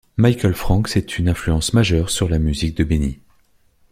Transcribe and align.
Michael 0.17 0.55
Franks 0.55 0.97
est 0.97 1.19
une 1.19 1.29
influence 1.29 1.73
majeure 1.75 2.09
sur 2.09 2.27
la 2.27 2.39
musique 2.39 2.75
de 2.75 2.83
Benny. 2.83 3.19